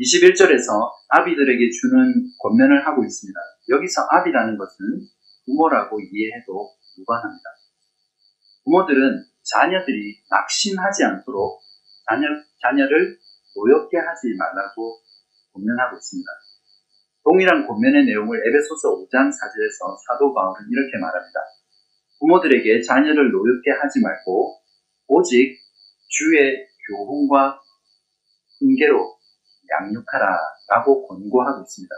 [0.00, 3.38] 21절에서 아비들에게 주는 권면을 하고 있습니다.
[3.68, 4.76] 여기서 아비라는 것은
[5.44, 7.44] 부모라고 이해해도 무관합니다.
[8.64, 11.60] 부모들은 자녀들이 낙심하지 않도록
[12.08, 12.28] 자녀,
[12.60, 13.18] 자녀를
[13.54, 15.00] 노엽게 하지 말라고
[15.52, 16.28] 권면하고 있습니다.
[17.26, 21.40] 동일한 권면의 내용을 에베소서 5장 4절에서 사도 바울은 이렇게 말합니다.
[22.20, 24.62] 부모들에게 자녀를 노엽게 하지 말고
[25.08, 25.58] 오직
[26.06, 27.60] 주의 교훈과
[28.60, 29.18] 훈계로
[29.68, 30.38] 양육하라
[30.70, 31.94] 라고 권고하고 있습니다.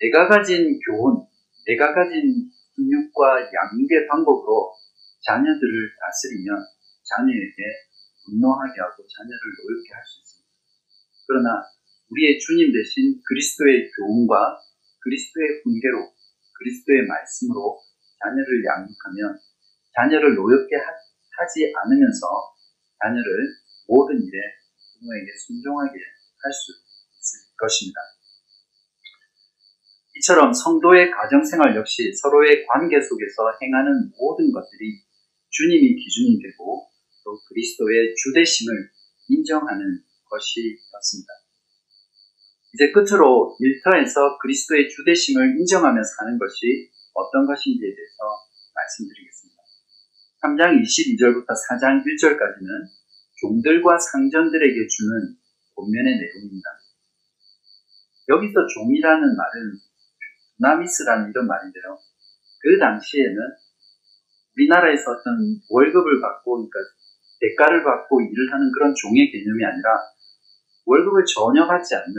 [0.00, 1.20] 내가 가진 교훈,
[1.66, 4.72] 내가 가진 훈육과 양육의 방법으로
[5.28, 6.64] 자녀들을 다스리면
[7.04, 7.52] 자녀에게
[8.24, 10.48] 분노하게 하고 자녀를 노엽게 할 수 있습니다.
[11.28, 11.75] 그러나
[12.10, 14.60] 우리의 주님 대신 그리스도의 교훈과
[15.02, 16.12] 그리스도의 훈계로
[16.58, 17.82] 그리스도의 말씀으로
[18.22, 19.38] 자녀를 양육하면
[19.94, 22.26] 자녀를 노엽게 하지 않으면서
[23.02, 23.48] 자녀를
[23.88, 24.38] 모든 일에
[24.98, 27.98] 부모에게 순종하게 할 수 있을 것입니다.
[30.16, 35.02] 이처럼 성도의 가정생활 역시 서로의 관계 속에서 행하는 모든 것들이
[35.50, 36.88] 주님이 기준이 되고
[37.24, 38.90] 또 그리스도의 주대심을
[39.28, 41.45] 인정하는 것이었습니다.
[42.76, 48.20] 이제 끝으로 일터에서 그리스도의 주대심을 인정하며 사는 것이 어떤 것인지에 대해서
[48.76, 49.56] 말씀드리겠습니다.
[50.44, 52.68] 3장 22절부터 4장 1절까지는
[53.40, 55.36] 종들과 상전들에게 주는
[55.74, 56.68] 본면의 내용입니다.
[58.28, 59.80] 여기서 종이라는 말은
[60.58, 61.96] 나미스라는 이런 말인데요.
[62.60, 63.36] 그 당시에는
[64.54, 66.78] 우리나라에서 어떤 월급을 받고, 그러니까
[67.40, 69.96] 대가를 받고 일을 하는 그런 종의 개념이 아니라
[70.84, 72.14] 월급을 전혀 받지 않는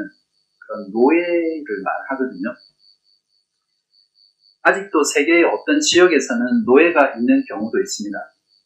[0.68, 2.54] 그런 노예를 말하거든요.
[4.64, 8.18] 아직도 세계의 어떤 지역에서는 노예가 있는 경우도 있습니다.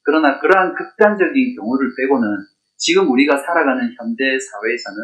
[0.03, 2.27] 그러나 그러한 극단적인 경우를 빼고는
[2.75, 4.97] 지금 우리가 살아가는 현대 사회에서는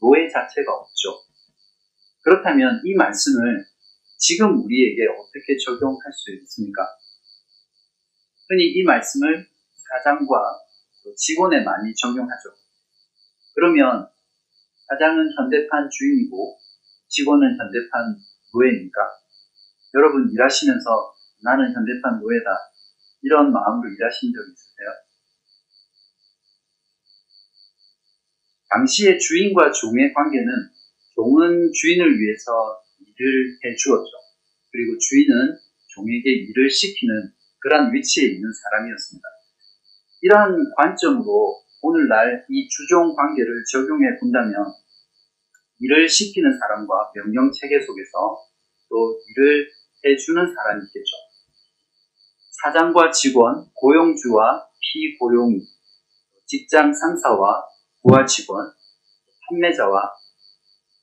[0.00, 1.22] 노예 자체가 없죠.
[2.24, 3.64] 그렇다면 이 말씀을
[4.18, 6.82] 지금 우리에게 어떻게 적용할 수 있습니까?
[8.48, 10.58] 흔히 이 말씀을 사장과
[11.16, 12.50] 직원에 많이 적용하죠.
[13.54, 14.08] 그러면
[14.92, 16.58] 사장은 현대판 주인이고
[17.08, 18.14] 직원은 현대판
[18.52, 19.00] 노예입니까?
[19.94, 22.50] 여러분 일하시면서 나는 현대판 노예다
[23.22, 24.88] 이런 마음으로 일하신 적 있으세요?
[28.68, 30.52] 당시의 주인과 종의 관계는
[31.14, 34.10] 종은 주인을 위해서 일을 해 주었죠.
[34.72, 35.56] 그리고 주인은
[35.88, 39.28] 종에게 일을 시키는 그러한 위치에 있는 사람이었습니다.
[40.22, 44.72] 이러한 관점으로 오늘날 이 주종 관계를 적용해 본다면
[45.82, 48.46] 일을 시키는 사람과 명령 체계 속에서
[48.88, 49.68] 또 일을
[50.04, 51.10] 해주는 사람이 있겠죠.
[52.62, 55.58] 사장과 직원, 고용주와 피고용이,
[56.46, 57.66] 직장 상사와
[58.02, 58.72] 부하 직원,
[59.48, 60.12] 판매자와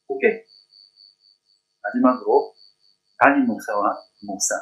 [0.08, 0.48] 고객,
[1.84, 2.54] 마지막으로
[3.20, 3.82] 담임 목사와
[4.26, 4.56] 목사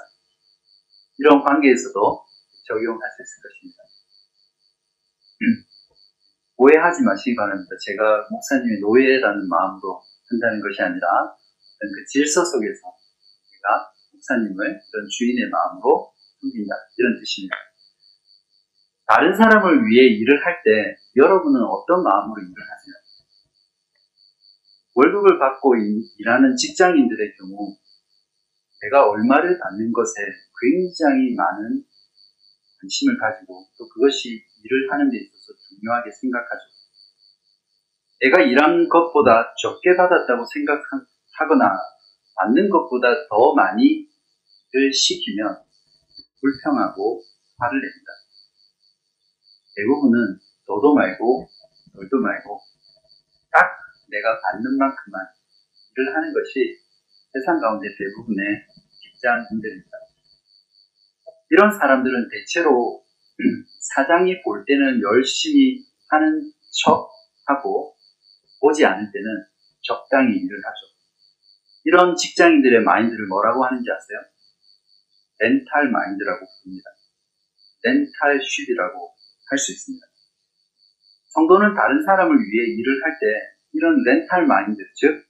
[1.19, 2.25] 이런 관계에서도
[2.67, 3.96] 적용할 수 있을 것입니다.
[6.57, 7.69] 오해하지 마시기 바랍니다.
[7.85, 11.05] 제가 목사님의 노예라는 마음으로 한다는 것이 아니라
[11.79, 12.81] 그 질서 속에서
[13.45, 17.55] 제가 목사님을 이런 주인의 마음으로 섬긴다 이런 뜻입니다.
[19.05, 22.93] 다른 사람을 위해 일을 할 때 여러분은 어떤 마음으로 일을 하세요?
[24.95, 25.75] 월급을 받고
[26.17, 27.77] 일하는 직장인들의 경우
[28.81, 30.13] 내가 얼마를 받는 것에
[30.59, 31.85] 굉장히 많은
[32.81, 36.63] 관심을 가지고 또 그것이 일을 하는 데 있어서 중요하게 생각하죠.
[38.21, 41.77] 내가 일한 것보다 적게 받았다고 생각하거나
[42.35, 44.07] 받는 것보다 더 많이
[44.73, 45.63] 일 시키면
[46.41, 47.23] 불평하고
[47.57, 48.11] 화를 냅니다.
[49.75, 51.49] 대부분은 너도 말고
[51.93, 52.61] 너도 말고
[53.51, 53.69] 딱
[54.09, 55.25] 내가 받는 만큼만
[55.91, 56.79] 일을 하는 것이
[57.31, 58.65] 세상 가운데 대부분의
[59.01, 59.97] 직장인들입니다.
[61.49, 63.06] 이런 사람들은 대체로
[63.79, 66.51] 사장이 볼 때는 열심히 하는
[66.83, 67.09] 척
[67.45, 67.95] 하고
[68.61, 69.25] 보지 않을 때는
[69.81, 70.87] 적당히 일을 하죠.
[71.85, 74.19] 이런 직장인들의 마인드를 뭐라고 하는지 아세요?
[75.39, 76.89] 렌탈 마인드라고 부릅니다.
[77.83, 79.13] 렌탈 쉽이라고
[79.49, 80.05] 할 수 있습니다.
[81.29, 83.25] 성도는 다른 사람을 위해 일을 할 때
[83.73, 85.23] 이런 렌탈 마인드, 즉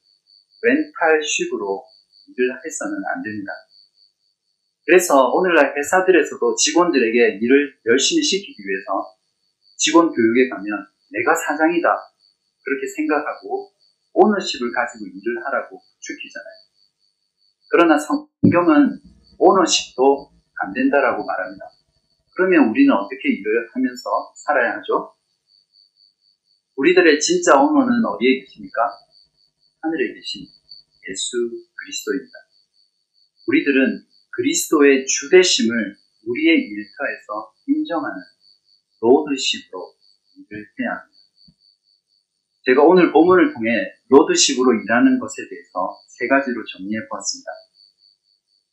[0.64, 1.84] 렌탈 쉽으로
[2.28, 3.52] 일을 해서는 안 됩니다.
[4.88, 9.18] 그래서 오늘날 회사들에서도 직원들에게 일을 열심히 시키기 위해서
[9.76, 11.90] 직원 교육에 가면 내가 사장이다.
[12.64, 13.74] 그렇게 생각하고
[14.14, 16.56] 오너십을 가지고 일을 하라고 추키잖아요.
[17.70, 18.98] 그러나 성경은
[19.38, 20.32] 오너십도
[20.64, 21.66] 안 된다라고 말합니다.
[22.38, 25.14] 그러면 우리는 어떻게 일을 하면서 살아야 하죠?
[26.78, 28.82] 우리들의 진짜 오너는 어디에 계십니까?
[29.82, 30.48] 하늘에 계신
[31.10, 32.34] 예수 그리스도입니다.
[33.48, 35.98] 우리들은 그리스도의 주대심을
[36.28, 38.16] 우리의 일터에서 인정하는
[39.02, 39.96] 로드십으로
[40.38, 41.18] 일을 해야 합니다.
[42.66, 43.70] 제가 오늘 본문을 통해
[44.10, 47.50] 로드십으로 일하는 것에 대해서 세 가지로 정리해 보았습니다.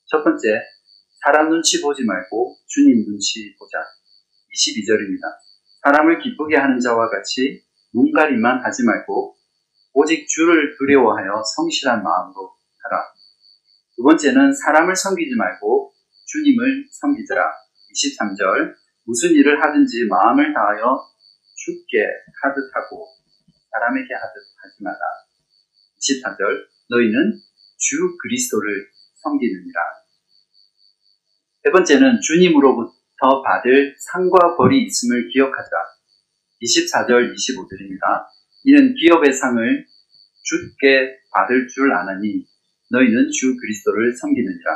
[0.07, 0.63] 첫 번째,
[1.23, 3.79] 사람 눈치 보지 말고 주님 눈치 보자.
[4.53, 5.23] 22절입니다.
[5.83, 9.37] 사람을 기쁘게 하는 자와 같이 눈가리만 하지 말고
[9.95, 13.14] 오직 주를 두려워하여 성실한 마음으로 하라.
[13.97, 15.93] 두 번째는 사람을 섬기지 말고
[16.27, 17.35] 주님을 섬기자.
[17.95, 20.99] 23절 무슨 일을 하든지 마음을 다하여
[21.55, 21.99] 죽게
[22.43, 23.07] 하듯 하고
[23.71, 24.99] 사람에게 하듯 하지 마라.
[26.01, 27.39] 24절 너희는
[27.79, 28.89] 주 그리스도를
[29.23, 29.81] 섬기느니라.
[31.63, 35.71] 세 번째는 주님으로부터 받을 상과 벌이 있음을 기억하자.
[36.63, 38.27] 24절 25절입니다.
[38.65, 39.87] 이는 기업의 상을
[40.43, 42.47] 주께 받을 줄 아나니
[42.91, 44.71] 너희는 주 그리스도를 섬기느니라.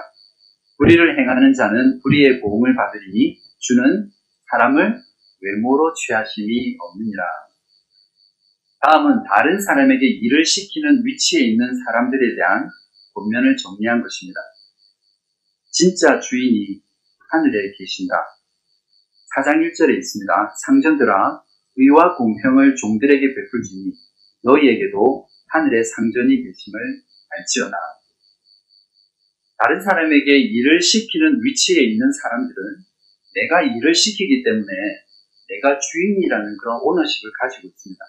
[0.78, 4.10] 불의를 행하는 자는 불의의 보응을 받으리니 주는
[4.50, 5.00] 사람을
[5.40, 7.24] 외모로 취하심이 없느니라.
[8.80, 12.68] 다음은 다른 사람에게 일을 시키는 위치에 있는 사람들에 대한
[13.14, 14.40] 본면을 정리한 것입니다.
[15.70, 16.80] 진짜 주인이
[17.30, 18.14] 하늘에 계신다.
[19.34, 20.54] 사장 1절에 있습니다.
[20.64, 21.42] 상전들아
[21.76, 23.92] 의와 공평을 종들에게 베풀지니
[24.44, 26.80] 너희에게도 하늘의 상전이 계심을
[27.30, 27.76] 알지어다.
[29.58, 32.56] 다른 사람에게 일을 시키는 위치에 있는 사람들은
[33.34, 34.72] 내가 일을 시키기 때문에
[35.48, 38.04] 내가 주인이라는 그런 오너십을 가지고 있습니다.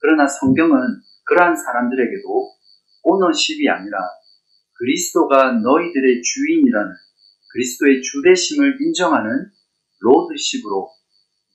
[0.00, 0.78] 그러나 성경은
[1.24, 2.52] 그러한 사람들에게도
[3.04, 3.98] 오너십이 아니라
[4.78, 6.92] 그리스도가 너희들의 주인이라는
[7.52, 9.50] 그리스도의 주대심을 인정하는
[10.00, 10.88] 로드십으로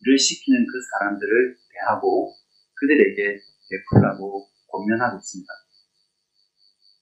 [0.01, 2.35] 일을 시키는 그 사람들을 대하고
[2.75, 5.53] 그들에게 베풀라고 권면하고 있습니다.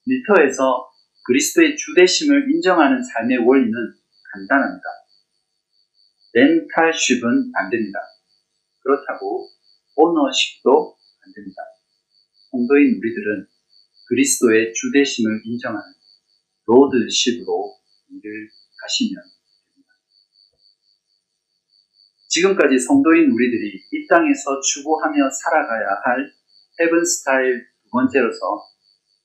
[0.07, 0.94] 리터에서
[1.25, 3.73] 그리스도의 주대심을 인정하는 삶의 원리는
[4.31, 4.85] 간단합니다.
[6.33, 7.99] 렌탈쉽은 안 됩니다.
[8.81, 9.49] 그렇다고
[9.95, 11.61] ownership도 안 됩니다.
[12.51, 13.47] 성도인 우리들은
[14.07, 15.83] 그리스도의 주 되심을 인정하는
[16.67, 17.73] lordship으로
[18.09, 18.49] 일을
[18.83, 19.89] 하시면 됩니다.
[22.27, 26.31] 지금까지 성도인 우리들이 이 땅에서 추구하며 살아가야 할
[26.79, 28.61] heaven style 두 번째로서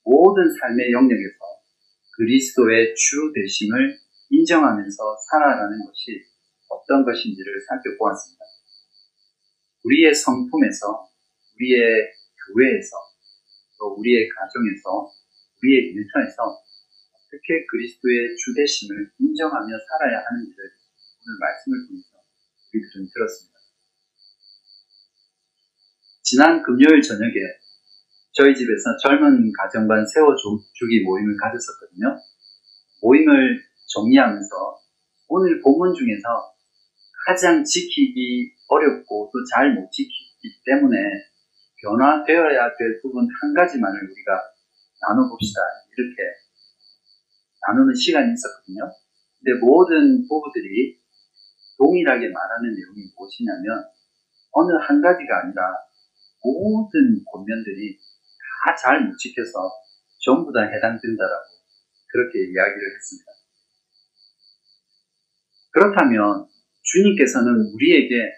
[0.05, 1.60] 모든 삶의 영역에서
[2.21, 3.97] 그리스도의 주 되심을
[4.29, 6.21] 인정하면서 살아가는 것이
[6.69, 8.45] 어떤 것인지를 살펴보았습니다.
[9.85, 11.09] 우리의 성품에서,
[11.57, 11.81] 우리의
[12.45, 12.93] 교회에서,
[13.79, 15.09] 또 우리의 가정에서,
[15.63, 20.61] 우리의 일터에서 어떻게 그리스도의 주대심을 인정하며 살아야 하는지를
[21.25, 22.21] 오늘 말씀을 통해서
[22.69, 23.59] 우리들은 들었습니다.
[26.23, 27.60] 지난 금요일 저녁에
[28.33, 32.17] 저희 집에서 젊은 가정반 세워주기 모임을 가졌었거든요.
[33.03, 33.61] 모임을
[33.93, 34.79] 정리하면서
[35.29, 36.55] 오늘 본문 중에서
[37.27, 40.97] 가장 지키기 어렵고 또 잘 못 지키기 때문에
[41.83, 44.31] 변화되어야 될 부분 한 가지만을 우리가
[45.09, 45.61] 나눠봅시다.
[45.97, 46.23] 이렇게
[47.67, 48.95] 나누는 시간이 있었거든요.
[49.41, 50.99] 근데 모든 부부들이
[51.79, 53.85] 동일하게 말하는 내용이 무엇이냐면
[54.53, 55.63] 어느 한 가지가 아니라
[56.45, 57.99] 모든 권면들이
[58.61, 59.71] 다 잘 못 지켜서
[60.19, 61.49] 전부 다 해당된다라고
[62.13, 63.33] 그렇게 이야기를 했습니다.
[65.73, 66.47] 그렇다면
[66.83, 68.33] 주님께서는 우리에게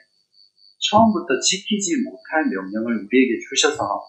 [0.79, 4.05] 처음부터 지키지 못할 명령을 우리에게 주셔서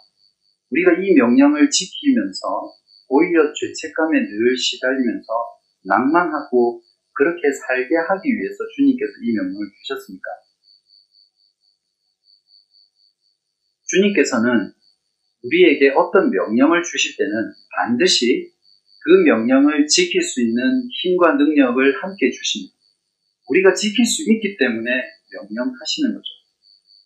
[0.69, 2.73] 우리가 이 명령을 지키면서
[3.10, 5.28] 오히려 죄책감에 늘 시달리면서
[5.86, 6.82] 낭만하고
[7.13, 10.30] 그렇게 살게 하기 위해서 주님께서 이 명령을 주셨습니까?
[13.86, 14.73] 주님께서는
[15.43, 17.32] 우리에게 어떤 명령을 주실 때는
[17.75, 18.51] 반드시
[19.03, 22.73] 그 명령을 지킬 수 있는 힘과 능력을 함께 주십니다.
[23.49, 24.89] 우리가 지킬 수 있기 때문에
[25.32, 26.29] 명령하시는 거죠.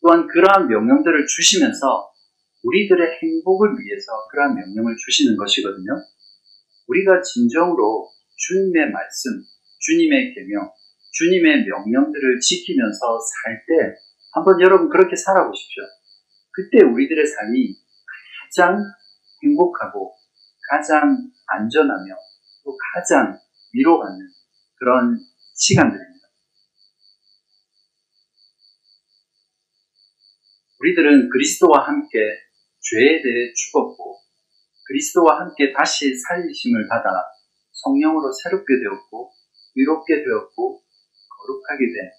[0.01, 2.11] 또한 그러한 명령들을 주시면서
[2.63, 5.91] 우리들의 행복을 위해서 그러한 명령을 주시는 것이거든요.
[6.87, 9.31] 우리가 진정으로 주님의 말씀,
[9.79, 10.69] 주님의 계명,
[11.11, 13.97] 주님의 명령들을 지키면서 살 때
[14.33, 15.83] 한번 여러분 그렇게 살아보십시오.
[16.51, 17.75] 그때 우리들의 삶이
[18.47, 18.81] 가장
[19.43, 20.15] 행복하고
[20.69, 22.15] 가장 안전하며
[22.63, 23.37] 또 가장
[23.73, 24.25] 위로받는
[24.75, 25.19] 그런
[25.53, 26.27] 시간들입니다.
[30.79, 32.19] 우리들은 그리스도와 함께
[32.79, 34.19] 죄에 대해 죽었고
[34.85, 37.09] 그리스도와 함께 다시 살리심을 받아
[37.71, 39.31] 성령으로 새롭게 되었고
[39.75, 42.11] 위롭게 되었고 거룩하게 된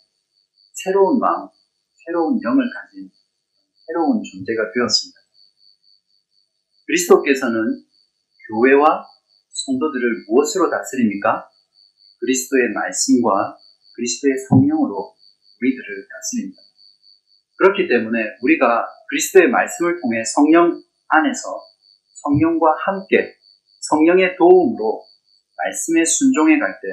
[0.75, 1.49] 새로운 마음,
[2.05, 3.11] 새로운 영을 가진
[3.87, 5.18] 새로운 존재가 되었습니다.
[6.89, 7.85] 그리스도께서는
[8.49, 9.07] 교회와
[9.53, 11.49] 성도들을 무엇으로 다스립니까?
[12.21, 13.57] 그리스도의 말씀과
[13.95, 15.15] 그리스도의 성령으로
[15.61, 16.63] 우리들을 다스립니다.
[17.59, 21.61] 그렇기 때문에 우리가 그리스도의 말씀을 통해 성령 안에서
[22.15, 23.37] 성령과 함께
[23.81, 25.05] 성령의 도움으로
[25.57, 26.89] 말씀에 순종해 갈 때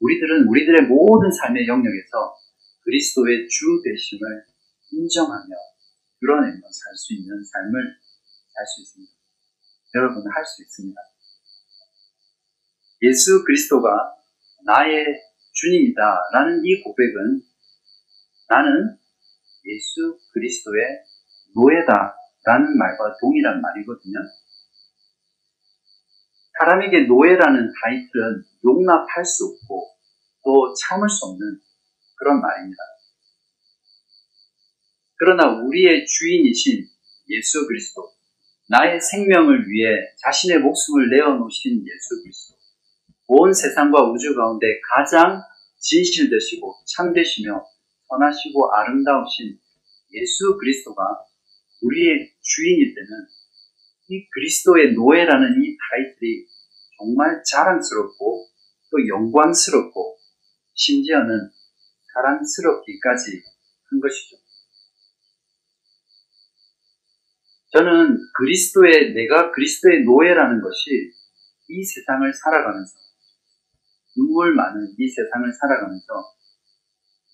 [0.00, 2.36] 우리들은 우리들의 모든 삶의 영역에서
[2.84, 4.44] 그리스도의 주 되심을
[4.92, 5.48] 인정하며
[6.20, 7.96] 드러내며 살 수 있는 삶을
[8.58, 9.12] 살수 있습니다.
[9.94, 11.00] 여러분은 할 수 있습니다.
[13.02, 13.86] 예수 그리스도가
[14.66, 15.06] 나의
[15.52, 16.02] 주님이다
[16.32, 17.42] 라는 이 고백은
[18.48, 18.98] 나는
[19.64, 20.82] 예수 그리스도의
[21.54, 24.18] 노예다 라는 말과 동일한 말이거든요.
[26.58, 29.94] 사람에게 노예라는 타이틀은 용납할 수 없고
[30.44, 31.60] 또 참을 수 없는
[32.16, 32.82] 그런 말입니다.
[35.18, 36.86] 그러나 우리의 주인이신
[37.30, 38.17] 예수 그리스도,
[38.70, 42.56] 나의 생명을 위해 자신의 목숨을 내어놓으신 예수 그리스도,
[43.28, 45.42] 온 세상과 우주 가운데 가장
[45.78, 47.64] 진실되시고 참되시며
[48.08, 49.58] 선하시고 아름다우신
[50.12, 51.02] 예수 그리스도가
[51.82, 53.08] 우리의 주인일 때는
[54.08, 56.46] 이 그리스도의 노예라는 이 타이틀이
[56.98, 58.48] 정말 자랑스럽고
[58.90, 60.18] 또 영광스럽고
[60.74, 61.50] 심지어는
[62.14, 63.42] 사랑스럽기까지
[63.90, 64.37] 한 것이죠.
[67.70, 71.12] 저는 그리스도의, 내가 그리스도의 노예라는 것이
[71.68, 72.98] 이 세상을 살아가면서,
[74.16, 76.34] 눈물 많은 이 세상을 살아가면서,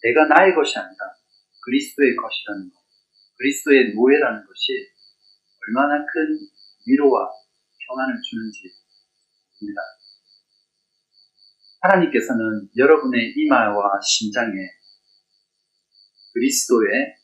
[0.02, 0.96] 내가 나의 것이 아니라
[1.64, 2.84] 그리스도의 것이라는 것,
[3.38, 4.90] 그리스도의 노예라는 것이
[5.66, 6.38] 얼마나 큰
[6.86, 7.30] 위로와
[7.86, 8.74] 평안을 주는지
[9.58, 9.80] 봅니다.
[11.80, 14.56] 하나님께서는 여러분의 이마와 심장에
[16.34, 17.16] 그리스도의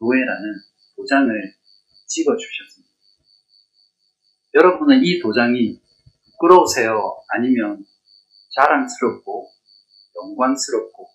[0.00, 0.54] 노예라는
[0.96, 1.61] 도장을
[2.12, 2.92] 찍어 주셨습니다.
[4.54, 5.80] 여러분은 이 도장이
[6.32, 7.00] 부끄러우세요?
[7.28, 7.84] 아니면
[8.54, 9.50] 자랑스럽고
[10.14, 11.06] 영광스럽고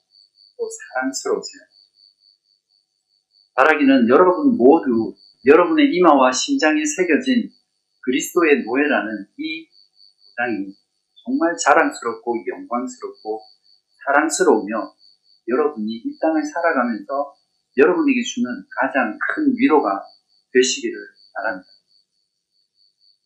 [0.57, 1.61] 또 사랑스러우세요?
[3.53, 7.51] 바라기는 여러분 모두 여러분의 이마와 심장에 새겨진
[8.01, 10.73] 그리스도의 노예라는 이 도장이
[11.23, 13.41] 정말 자랑스럽고 영광스럽고
[14.05, 14.95] 사랑스러우며
[15.47, 17.35] 여러분이 이 땅을 살아가면서
[17.77, 18.49] 여러분에게 주는
[18.81, 20.01] 가장 큰 위로가
[20.53, 20.97] 되시기를
[21.33, 21.67] 바랍니다.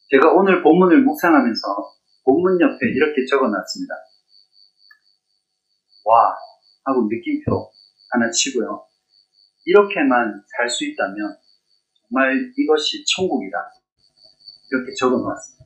[0.09, 1.61] 제가 오늘 본문을 묵상하면서
[2.25, 3.93] 본문 옆에 이렇게 적어 놨습니다.
[6.05, 6.35] 와!
[6.83, 7.71] 하고 느낌표
[8.11, 8.85] 하나 치고요.
[9.65, 11.37] 이렇게만 살 수 있다면
[12.09, 13.57] 정말 이것이 천국이다.
[14.71, 15.65] 이렇게 적어 놓았습니다.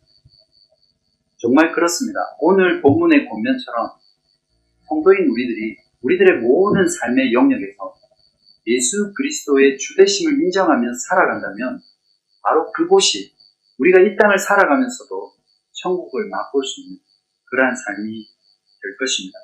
[1.37, 2.19] 정말 그렇습니다.
[2.39, 3.89] 오늘 본문의 본면처럼
[4.87, 7.95] 성도인 우리들이 우리들의 모든 삶의 영역에서
[8.67, 11.81] 예수 그리스도의 주 되심을 인정하며 살아간다면
[12.41, 13.33] 바로 그곳이
[13.77, 15.33] 우리가 이 땅을 살아가면서도
[15.71, 16.99] 천국을 맛볼 수 있는
[17.49, 18.25] 그러한 삶이
[18.81, 19.37] 될 것입니다.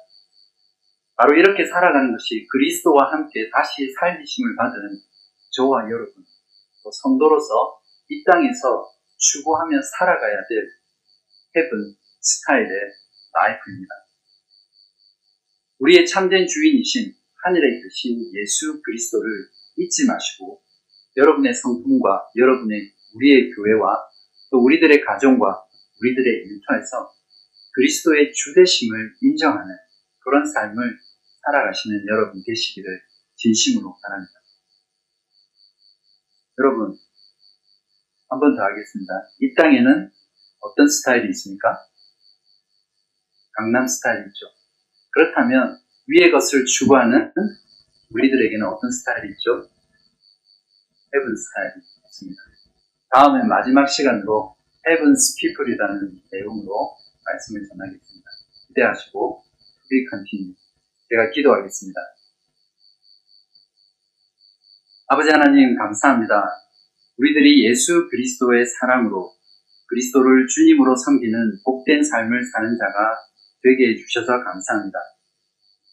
[1.15, 5.01] 바로 이렇게 살아가는 것이 그리스도와 함께 다시 살리심을 받은
[5.51, 6.13] 저와 여러분,
[6.83, 10.67] 또 성도로서 이 땅에서 추구하며 살아가야 될
[11.55, 12.69] heaven style의
[13.33, 13.93] life입니다.
[15.79, 17.13] 우리의 참된 주인이신
[17.43, 19.29] 하늘에 계신 예수 그리스도를
[19.77, 20.61] 잊지 마시고
[21.17, 24.07] 여러분의 성품과 여러분의 우리의 교회와
[24.51, 25.63] 또 우리들의 가정과
[26.01, 27.13] 우리들의 일터에서
[27.73, 29.75] 그리스도의 주대심을 인정하는
[30.19, 30.99] 그런 삶을
[31.45, 33.01] 살아가시는 여러분 되시기를
[33.35, 34.33] 진심으로 바랍니다.
[36.59, 36.97] 여러분,
[38.29, 39.13] 한 번 더 하겠습니다.
[39.39, 40.11] 이 땅에는
[40.61, 41.77] 어떤 스타일이 있습니까?
[43.53, 44.45] 강남 스타일이 있죠.
[45.11, 47.31] 그렇다면 위의 것을 추구하는
[48.13, 49.69] 우리들에게는 어떤 스타일이 있죠?
[51.13, 52.41] heaven style이 있습니다.
[53.11, 54.55] 다음에 마지막 시간으로
[54.87, 56.95] heaven's people이라는 내용으로
[57.25, 58.29] 말씀을 전하겠습니다.
[58.67, 59.43] 기대하시고
[59.89, 60.53] to continue
[61.09, 61.99] 제가 기도하겠습니다.
[65.07, 66.45] 아버지 하나님 감사합니다.
[67.17, 69.33] 우리들이 예수 그리스도의 사랑으로
[69.87, 73.17] 그리스도를 주님으로 섬기는 복된 삶을 사는 자가
[73.61, 74.99] 되게 해주셔서 감사합니다.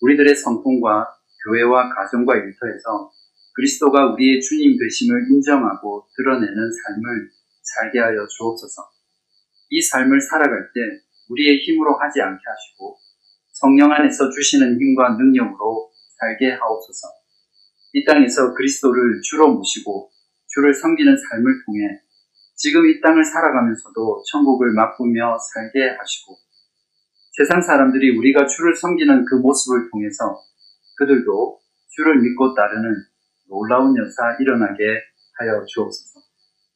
[0.01, 1.07] 우리들의 성품과
[1.45, 3.11] 교회와 가정과 일터에서
[3.55, 7.31] 그리스도가 우리의 주님 되심을 인정하고 드러내는 삶을
[7.63, 8.83] 살게 하여 주옵소서.
[9.71, 10.81] 이 삶을 살아갈 때
[11.29, 12.99] 우리의 힘으로 하지 않게 하시고
[13.53, 17.09] 성령 안에서 주시는 힘과 능력으로 살게 하옵소서.
[17.95, 20.11] 이 땅에서 그리스도를 주로 모시고
[20.47, 22.01] 주를 섬기는 삶을 통해
[22.55, 26.37] 지금 이 땅을 살아가면서도 천국을 맛보며 살게 하시고
[27.39, 30.43] 세상 사람들이 우리가 주를 섬기는 그 모습을 통해서
[30.97, 32.97] 그들도 주를 믿고 따르는
[33.47, 34.82] 놀라운 역사 일어나게
[35.39, 36.18] 하여 주옵소서.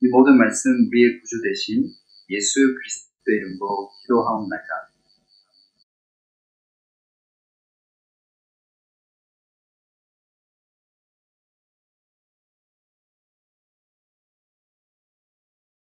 [0.03, 1.83] 이 모든 말씀 우리의 구주 대신
[2.31, 4.92] 예수 그리스도의 이름으로 기도하옵나이다.